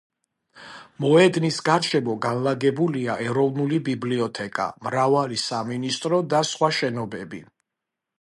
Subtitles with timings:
[1.03, 7.43] მოედნის გარშემო განლაგებულია ეროვნული ბიბლიოთეკა, მრავალი სამინისტრო და სხვა შენობები.